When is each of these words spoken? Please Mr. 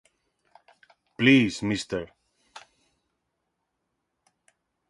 Please 1.15 1.61
Mr. 1.61 2.09